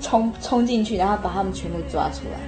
[0.00, 2.38] 冲冲进去，然后把他们全部抓出来，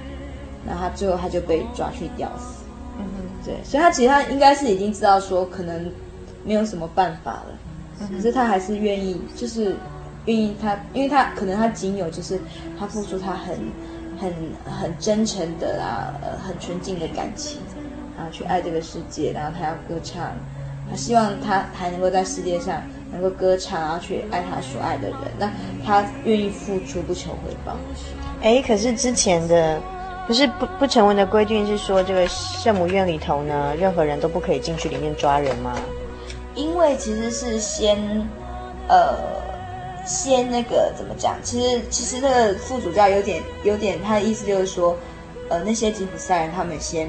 [0.67, 2.63] 然后他最后他就被抓去吊死。
[2.97, 5.91] 嗯哼，对，所以他其实他应该是已经知道说可能
[6.43, 7.45] 没有什么办法了，
[8.01, 9.75] 嗯、可是他还是愿意，就是
[10.25, 12.39] 愿意他，因为他可能他仅有就是
[12.77, 13.57] 他付出他很。
[14.21, 14.29] 很
[14.65, 17.61] 很真诚的啊，呃，很纯净的感情，
[18.17, 20.33] 然后去爱这个世界，然后他要歌唱，
[20.89, 22.81] 他希望他还能够在世界上
[23.11, 25.51] 能够歌唱，然后去爱他所爱的人，那
[25.85, 27.75] 他愿意付出，不求回报。
[28.41, 29.81] 哎，可是之前的
[30.27, 35.75] 不是不不成文的规定是说，这个圣母院里头呢，任何人都不可以进去里面抓人吗？
[36.55, 37.97] 因为其实是先，
[38.87, 39.39] 呃。
[40.05, 41.35] 先那个怎么讲？
[41.43, 44.97] 其实其实那个副主教有点有点，他的意思就是说，
[45.49, 47.07] 呃，那些吉普赛人他们先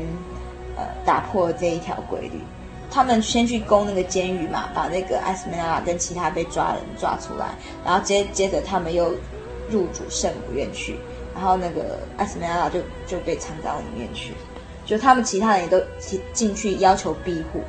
[0.77, 2.43] 呃打破了这一条规律，
[2.91, 9.15] 他们先去攻那个监狱嘛，把那个艾斯梅拉达跟其他被抓的人抓出来，然后接接着他们又
[9.71, 10.97] 入主圣母院去，
[11.35, 14.33] 然后那个艾斯梅拉达就就被藏到里面去。
[14.85, 15.81] 就他们其他人也都
[16.33, 17.61] 进去要求庇护。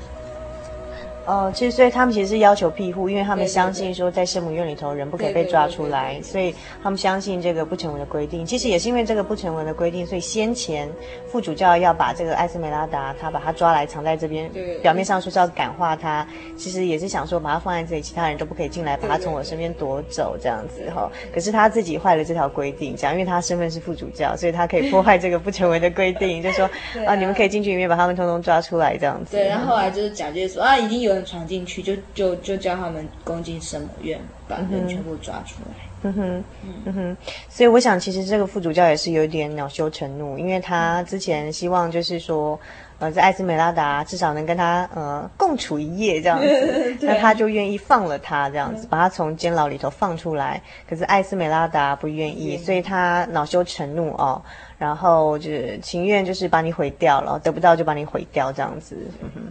[1.31, 6.53] 哦，其实所以他们其实是要求庇护，因为他们相信说在圣母院里头人不可以被抓出来，所以
[6.83, 8.45] 他们相信这个不成文的规定。
[8.45, 10.89] 其实也是因为这个不成文的规定，所以先前
[11.31, 14.51] 副主教要把这个艾斯梅拉达他把他抓来藏在这边，
[14.81, 16.27] 表面上说是要感化他，
[16.57, 21.09] 其实也是想说把他放在这里，其他人都不可以进来，把他从我身边夺走这样子哈。
[21.33, 26.65] 可是他自己坏了这条规定，讲因为他身份是副主教，所以他可以破坏这个不成文的规定，就说
[27.07, 29.37] 啊，啊你们可以进去里面把他们通通抓出来这样子。
[29.37, 31.20] 对，然后后来就是蒋介说啊，已经有。
[31.25, 35.75] 闯进去就就就叫他们攻进圣母院，把人全部抓出来。
[36.03, 36.43] 嗯哼，
[36.85, 36.93] 嗯。
[36.93, 37.17] 哼，
[37.49, 42.59] 所以我想，其实这个副主教也是有点恼羞成怒，因为他之前希望就是说，
[43.01, 50.61] 呃，在艾斯美拉达至少能跟他呃共处一夜这样子， 那他就愿意放了他这样子，把他从监牢里头放出来。
[50.87, 54.41] 可是艾斯美拉达不愿意，所以他恼羞成怒哦，
[54.77, 58.95] 然后就是情愿就是把你毁掉了，得不到就把你毁掉这样子。
[59.21, 59.41] 嗯哼，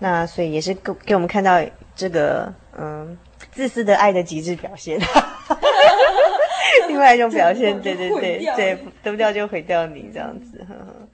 [0.00, 1.60] 那所以也是给给我们看到
[1.94, 3.16] 这个嗯。
[3.52, 4.98] 自私的爱的极致表现，
[6.88, 10.58] 另外一种表现， 对对对对，得不掉就毁掉你这样子。
[10.68, 11.08] 呵呵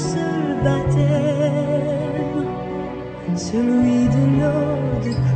[0.00, 2.46] seul baptême,
[3.36, 5.29] celui de notre cœur.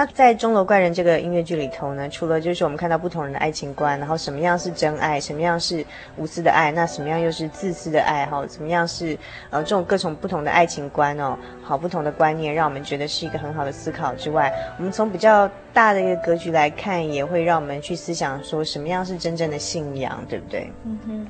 [0.00, 5.84] 那在《钟楼怪人》这个音乐剧里头呢，除了就是我们看到不同人的爱情观，然后什么样是真爱，什么样是
[6.16, 9.14] 无私的爱，那什么样又是自私的爱，哈，怎么样是
[9.50, 20.72] 呃这种各种不同的爱情观哦，好不同的观念，让我们觉得是一个很好的思考之外，我们从比较大的一个格局来看，也会让我们去思想说什么样是真正的信仰，对不对？
[20.86, 21.26] 嗯哼，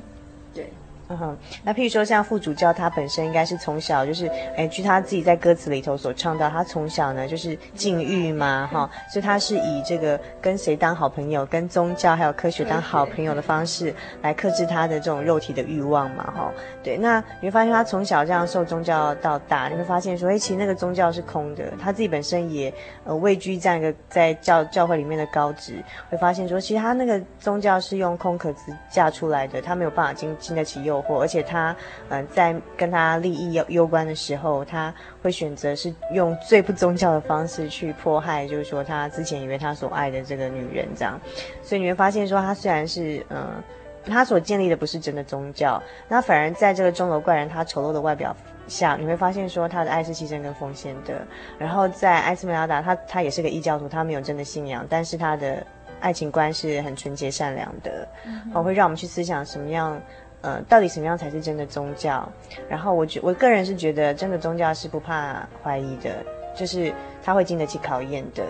[1.11, 16.51] 嗯哼，那譬如说像副主教，他本身应该是从小就是，哎，据他自己在歌词里头所唱到，他从小呢就是禁欲嘛，哈，所以他是以这个跟谁当好朋友，跟宗教还有科学当好朋友的方式来克制他的这种肉体的欲望嘛，哈，
[16.81, 16.95] 对。
[16.95, 31.19] 那你会发现他从小这样受宗教到大，你会发现说，哎，其实那个宗教是空的，他自己本身也呃位居这样一个在教教会里面的高职，会发现说，其实他那个宗教是用空壳子架出来的，他没有办法经经得起诱惑。
[31.19, 31.75] 而且他，
[32.09, 41.19] 嗯、呃，在跟他利益攸攸关的时候，他会选择是用最不宗教的方式去迫害，就是说他之前以为他所爱的这个女人这样。
[41.61, 43.63] 所以你会发现说，他虽然是，嗯、呃，
[44.05, 48.35] 他所建立的不是真的宗教，那反而在这个钟楼怪人他丑陋的外表
[48.67, 51.21] 下，你会发现说他的爱是牺牲跟奉献的。
[51.57, 55.65] 然后在艾斯梅拉达，他他也是个异教徒，他没有真的信仰，但是他的
[55.99, 60.01] 爱情观是很纯洁善良的，嗯，会让我们去思想什么样。
[60.41, 62.27] 呃，到底什么样才是真的宗教？
[62.67, 66.25] 然后我觉我个人是觉得，真的宗教是不怕怀疑的，
[66.55, 66.91] 就是
[67.23, 68.43] 他会经得起考验的。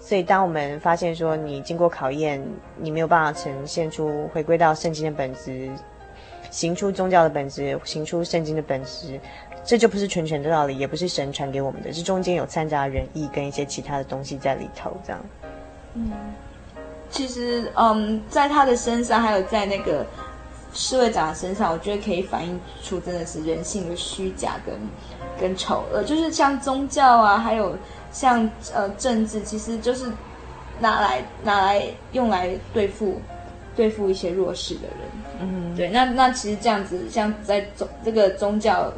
[0.00, 2.42] 所以，当我们发现说你经过考验，
[2.78, 5.70] 你没有办法呈现出回归到圣经的本质，
[6.50, 9.20] 行出宗教的本质，行出圣经的本质，
[9.64, 14.94] 这就不是纯全的道理，也不是神传给我们的，这中间有掺杂仁义跟一些其他的东西在里头。
[15.04, 15.24] 这样，
[15.94, 16.10] 嗯，
[17.10, 20.06] 其实，嗯，在他的身上，还有在那个。
[20.74, 24.74] 侍卫长的身上，我觉得可以反映出真的是人性的虚假跟
[25.40, 27.74] 跟丑恶，就是像宗教啊，还有
[28.12, 30.10] 像呃政治，其实就是
[30.80, 33.20] 拿来拿来用来对付
[33.74, 34.98] 对付一些弱势的人。
[35.40, 38.92] 嗯，对，那那其实这样子，像在宗这个宗教。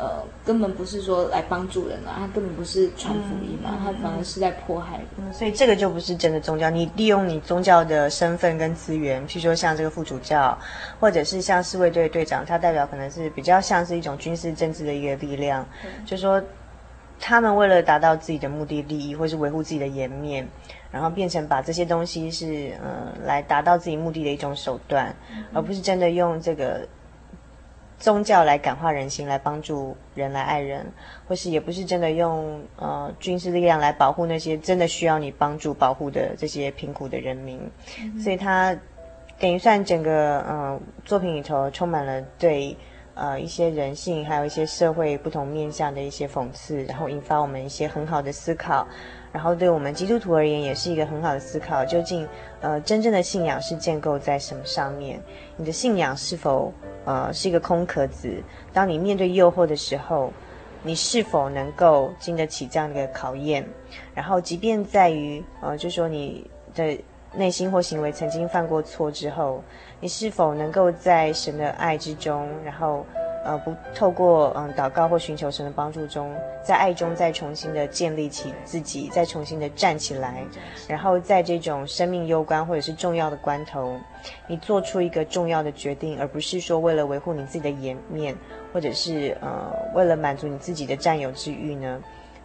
[0.00, 4.98] 呃，根本不是说来帮助人啊，他根本不是传福音嘛，他反而是在迫害。
[5.18, 6.70] 嗯，所以这个就不是真的宗教。
[6.70, 10.58] 你利用你宗教的身份跟资源，譬如说像这个副主教，
[10.98, 15.66] 或者是像侍卫队队长，他代表可能是比较像是一种军事政治的一个力量，
[16.06, 16.42] 就说
[17.18, 20.48] 他们为了达到自己的目的利益，或是维护自己的颜面，
[20.90, 25.14] 然后变成把这些东西是呃来达到自己目的的一种手段，
[25.52, 26.88] 而不是真的用这个。
[28.00, 30.90] 宗教来感化人心，来帮助人来爱人，
[31.28, 37.60] 或是也不是真的用呃军事力量来保护那些真的需要你帮助保护的这些贫苦的人民，
[38.02, 38.74] 嗯、所以他
[39.38, 42.74] 等于算整个呃作品里头充满了对
[43.14, 48.88] 呃一些人性还有一些社会不同面向的一些讽刺，然后引发我们一些很好的思考。
[49.32, 51.84] 然后对我们基督徒而言，也是一个很好的思考。
[51.84, 52.26] 究竟，
[52.60, 55.20] 呃，真正的信仰是建构在什么上面？
[55.56, 56.72] 你的信仰是否，
[57.04, 58.42] 呃，是一个空壳子？
[58.72, 60.32] 当你面对诱惑的时候，
[60.82, 63.64] 你是否能够经得起这样的一个考验？
[64.14, 66.98] 然后，即便在于，呃，就说你的
[67.32, 69.62] 内心或行为曾经犯过错之后，
[70.00, 73.06] 你是否能够在神的爱之中，然后。
[73.44, 80.44] 呃，不透过嗯祷告或寻求神的帮助中，在爱中再重新的建立起自己，再重新的站起来，
[80.86, 83.96] 然后在这种生命攸关或者是重要的关头，
[84.46, 88.36] 你做出一个重要的决定，而不是说为了维护你自己的颜面，
[88.72, 92.00] 或者是呃为了满足你自己的占有之欲呢，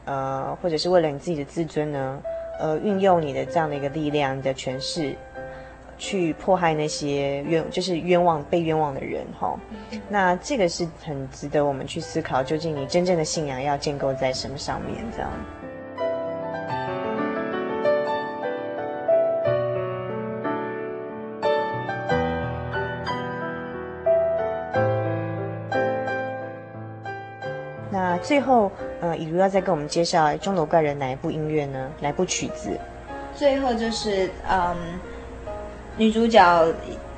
[0.05, 2.21] 呃，或者是为了你自己的自尊呢，
[2.57, 5.13] 呃，运用你的这样的一个力量，你的权势。
[5.97, 9.57] 去迫害那些冤，就是冤枉被冤枉的人，哈。
[10.09, 15.03] 那这个是很值得我们去思考，究竟你真正的信仰要建构在什么上面？
[15.15, 15.31] 这样。
[27.89, 28.69] 那最后，
[28.99, 31.89] 呃，以如要再跟我们介绍《钟楼怪人》哪一部音乐呢？
[32.01, 32.77] 哪一部曲子？
[33.33, 34.75] 最后就是，嗯。
[35.97, 36.67] 女主角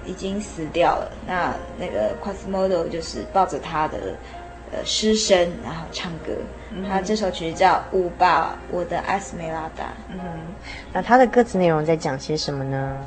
[0.06, 3.98] 已已经死掉了，那那个 Quasimodo 就是抱着她的
[4.72, 6.34] 呃尸身，然后唱歌。
[6.88, 9.86] 他、嗯、这首曲子叫《舞吧，我的艾斯梅拉达》。
[10.12, 10.20] 嗯，
[10.94, 12.98] 那他的歌词内容在讲些什么呢？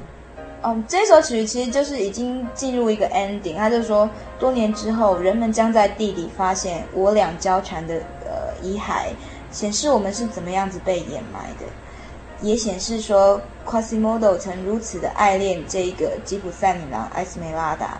[0.63, 3.57] 嗯，这首曲子其实就是已经进入一个 ending。
[3.57, 4.09] 他就说，
[4.39, 7.95] 多年之后，人们将在地底发现我俩交缠的
[8.25, 9.09] 呃遗骸，
[9.51, 11.67] 显示我们是怎么样子被掩埋的。
[12.43, 17.99] 也显示说，Quasimodo 曾如此的爱恋这一个吉普赛女郎艾斯梅拉达。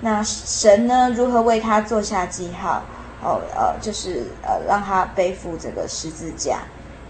[0.00, 2.82] 那神呢，如何为他做下记号？
[3.22, 6.58] 哦，呃，就是呃，让他背负这个十字架。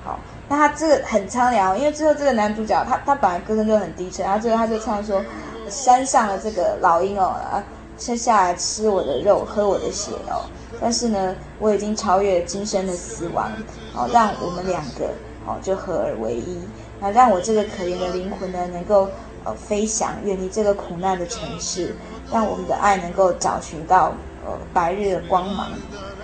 [0.05, 5.21] 好，那他这个很苍凉，因为最后这个男主角他他本来歌声就很低沉，然后最后他就唱说，
[5.69, 7.65] 山上的这个老鹰哦啊，
[7.99, 10.45] 生下来吃我的肉，喝我的血哦。
[10.81, 13.51] 但是呢，我已经超越今生的死亡，
[13.95, 15.11] 哦，让我们两个
[15.47, 16.59] 哦就合而为一，
[17.01, 19.09] 那让我这个可怜的灵魂呢能够
[19.45, 21.95] 呃飞翔，远离这个苦难的城市，
[22.33, 24.15] 让我们的爱能够找寻到
[24.45, 25.69] 呃白日的光芒，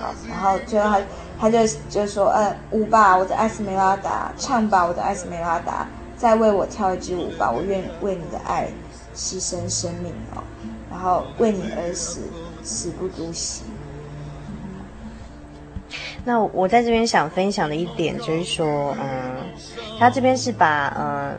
[0.00, 1.00] 好，然后最后他
[1.38, 1.58] 他就
[1.88, 8.68] 就说，呃，舞吧，我的艾斯梅拉达，唱吧，我的艾斯梅拉达，再为我跳一支舞吧，我愿为你的爱
[9.14, 10.42] 牺牲生命哦，
[10.90, 12.20] 然后为你而死，
[12.62, 13.62] 死不足惜。
[16.24, 19.36] 那我在这边想分享的一点就是说，嗯，
[19.98, 21.36] 他这边是把嗯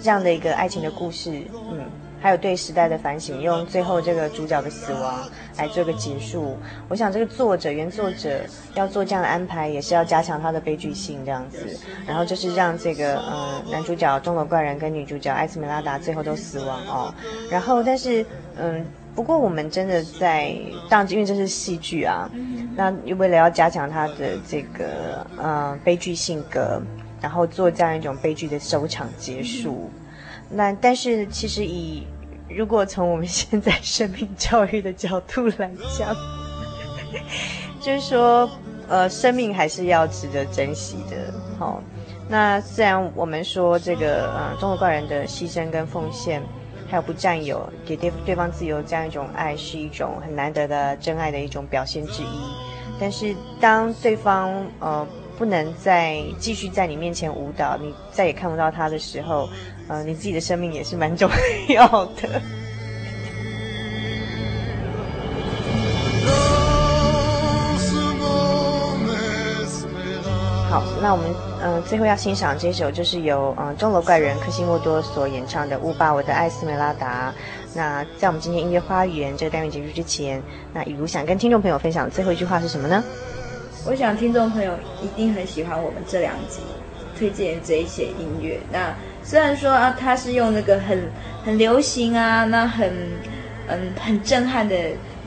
[0.00, 1.84] 这样的一个爱情的故事，嗯，
[2.20, 6.56] 还有对时代的反省，用最后这个主角的死亡来做个结束。
[6.88, 8.40] 我想这个作者原作者
[8.74, 11.58] 要做这样的安排，也是要加强他的悲剧性这样子，
[12.06, 17.14] 然后就是让这个嗯男主角钟楼怪人跟女主角艾斯梅拉达最后都死亡哦，
[17.50, 18.24] 然后但是
[18.56, 18.86] 嗯。
[19.20, 20.56] 不过，我们真的在
[20.88, 22.26] 当，因为这是戏剧啊，
[22.74, 26.80] 那为了要加强他的这个呃悲剧性格，
[27.20, 29.90] 然后做这样一种悲剧的收场结束。
[30.48, 32.06] 那但是其实以
[32.48, 36.16] 如果从我们现在生命教育的角度来讲，
[37.78, 38.48] 就是说
[38.88, 41.30] 呃生命还是要值得珍惜的。
[41.58, 41.82] 好、哦，
[42.26, 46.42] 那虽然我们说这个呃中国怪人的牺牲跟奉献。
[46.90, 52.26] 还有不占有，给对对方自由这样一种爱，是一种很难得的真爱的一种表现之一。
[52.98, 55.06] 但是当对方呃
[55.38, 59.48] 不能再继续在你面前舞蹈，你再也看不到他的时候，
[59.88, 61.30] 呃，你自己的生命也是蛮重
[61.68, 62.42] 要的。
[70.68, 77.30] 好，那我们嗯、最后要欣赏这首，就是由嗯钟楼怪人科西莫多所演唱的《舞吧，我的艾斯梅拉达》。
[77.74, 80.42] 那在我们今天音乐花园这个单元结束之前，
[80.72, 83.04] 那雨茹想跟听众朋友分享的最后一句话是什么呢？
[83.86, 86.60] 我想听众朋友一定很喜欢我们这两集
[87.18, 88.58] 推荐这一些音乐。
[88.72, 91.10] 那虽然说啊，它是用那个很
[91.44, 92.90] 很流行啊，那很
[93.68, 94.74] 嗯很震撼的。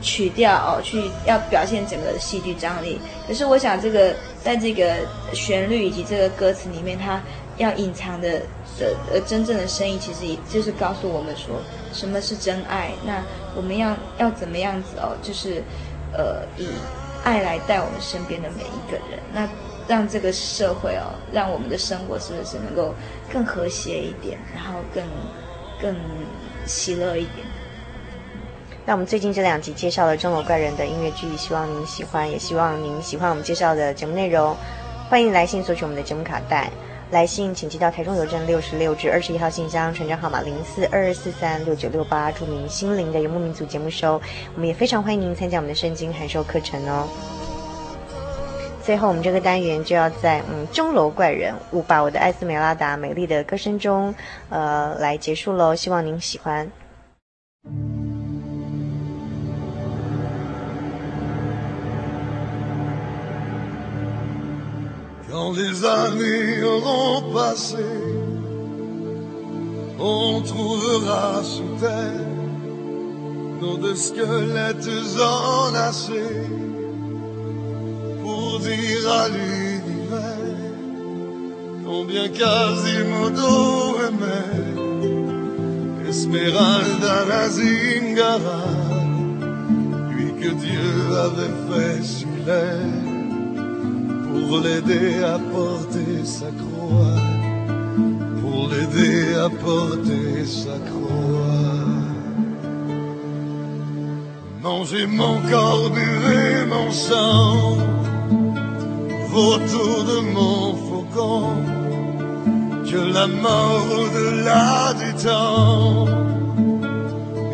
[0.00, 3.00] 曲调哦，去要表现整个戏剧张力。
[3.26, 4.96] 可是我想，这个在这个
[5.32, 7.22] 旋律以及这个歌词里面，它
[7.56, 8.40] 要隐藏的
[8.78, 11.56] 的呃真正的深意，其实也就是告诉我们说，
[11.92, 12.90] 什么是真爱。
[13.06, 13.22] 那
[13.56, 15.16] 我们要要怎么样子哦？
[15.22, 15.62] 就是
[16.12, 16.68] 呃，以
[17.24, 19.48] 爱来带我们身边的每一个人，那
[19.86, 22.94] 让这个社会哦，让我们的生活是不是能够
[23.32, 25.04] 更和谐一点，然后更
[25.80, 25.96] 更
[26.66, 27.46] 喜乐一点。
[28.86, 34.54] 那我们最近这两集介绍了钟楼怪人的音乐剧，希望您喜欢，也希望您喜欢我们介绍的节目内容。
[35.08, 36.70] 欢迎来信索取我们的节目卡带，
[37.10, 44.20] 来信请寄到台中邮政六十六至二十一号信箱，传真号码零四二二四三六九六八，注明“心灵的游牧民族”节目收。
[44.54, 47.08] 我们也非常欢迎您参加我们的圣经函授课程哦。
[48.82, 54.14] 最后，我们这个单元就要在嗯钟楼怪人舞吧我的艾斯梅拉达美丽的歌声中，
[54.50, 55.74] 呃来结束喽。
[55.74, 56.70] 希望您喜欢。
[65.34, 67.88] quand les années auront passé,
[69.98, 72.28] on trouvera sous terre
[73.60, 74.88] nos deux squelettes
[75.20, 76.46] enlacés
[78.22, 80.68] pour dire à l'univers
[81.84, 84.62] combien Quasimodo aimait
[86.08, 88.66] Esmeralda Razingara,
[90.10, 90.92] lui que Dieu
[91.26, 93.13] avait fait sur clair
[94.34, 97.20] pour l'aider à porter sa croix,
[98.40, 101.84] pour l'aider à porter sa croix.
[104.62, 107.76] Mangez mon corps, buvez mon sang,
[109.30, 111.48] vautour de mon faucon,
[112.88, 116.06] que la mort au-delà du temps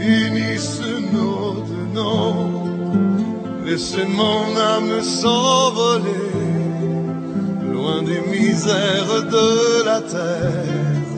[0.00, 0.80] unisse
[1.12, 2.60] nos deux noms.
[3.66, 6.39] Laissez mon âme s'envoler
[8.10, 11.10] les misères de la terre.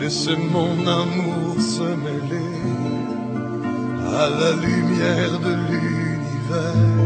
[0.00, 2.54] Laissez mon amour se mêler
[4.22, 7.03] à la lumière de l'univers.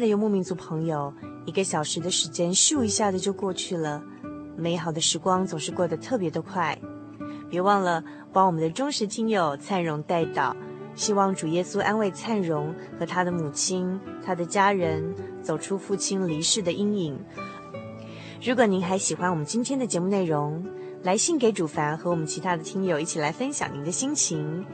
[0.00, 1.12] 的游牧民族朋友，
[1.44, 4.02] 一个小时的时间咻一下子就过去了，
[4.56, 6.76] 美好的时光总是过得特别的快。
[7.48, 10.54] 别忘了帮我们的忠实听友灿荣代祷，
[10.94, 17.18] 希望主耶稣安慰灿荣和他的母亲、他的家人，走出父亲离世的阴影。
[18.42, 20.64] 如果您还喜欢我们今天的节目内容，
[21.02, 24.64] 来信给主凡和我们其他的听友一起来分享您的心情，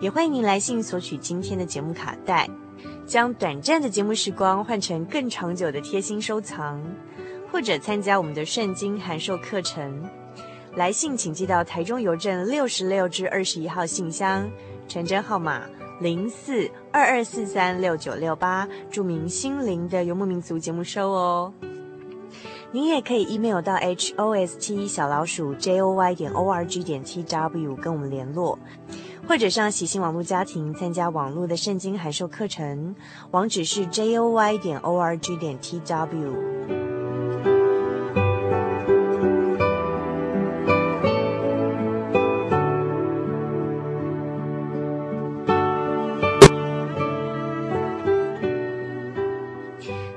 [0.00, 2.48] 也欢迎您来信索取今天的节目卡带。
[3.06, 6.82] 将短暂的节目时光换成更长久的贴心收藏，
[7.52, 10.02] 或者参加我们的圣经函授课程。
[10.74, 14.46] 来信请寄到台中邮政六十六至二十一号信箱，
[14.88, 15.62] 传真号码
[16.00, 21.52] 零四二二四三六九六八，注明“心灵的游牧民族”节目收哦。
[22.72, 28.58] 您也可以 email 到 host 小老鼠 joy 点 org 点 tw 跟我们联络。
[29.28, 32.94] 或者上喜信网络家庭参加网络的圣经函授课程，
[33.32, 36.32] 网址是 joy 点 org 点 tw。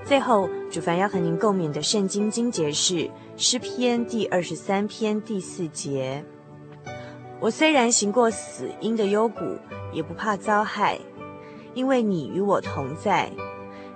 [0.06, 6.24] 最后，主凡要和您共勉的圣经经节是诗篇第二十三篇第四节。
[7.42, 9.58] 我虽然行过死荫的幽谷，
[9.94, 11.00] 也不怕遭害，
[11.74, 13.32] 因为你与我同在，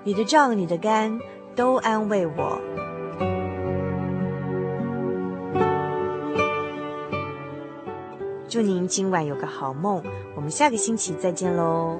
[0.06, 1.20] 你的杖、你的竿
[1.54, 2.62] 都安慰我。
[8.48, 10.02] 祝您今晚有个好梦，
[10.36, 12.00] 我们下个星期再见喽。